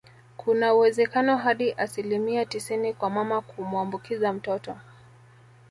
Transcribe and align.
Kuna 0.37 0.73
uwezekano 0.73 1.37
hadi 1.37 1.71
asilimia 1.73 2.45
tisini 2.45 2.93
kwa 2.93 3.09
mama 3.09 3.41
kumuambukiza 3.41 4.33
mtoto 4.33 4.77